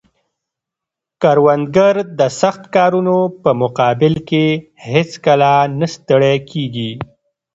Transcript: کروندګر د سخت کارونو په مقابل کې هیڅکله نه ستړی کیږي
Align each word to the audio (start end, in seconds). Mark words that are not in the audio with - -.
کروندګر 1.21 1.95
د 2.19 2.21
سخت 2.41 2.63
کارونو 2.75 3.17
په 3.43 3.49
مقابل 3.61 4.13
کې 4.29 4.45
هیڅکله 4.91 5.53
نه 5.79 5.87
ستړی 5.95 6.35
کیږي 6.49 6.91